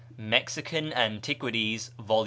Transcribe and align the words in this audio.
("Mexican 0.17 0.91
Antiquities," 0.93 1.91
vol. 1.99 2.19